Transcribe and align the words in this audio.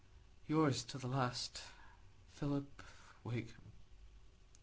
"Yours 0.47 0.83
to 0.83 0.97
the 0.97 1.05
last, 1.07 1.61
"Philip 2.33 2.81
Wakem." 3.23 3.61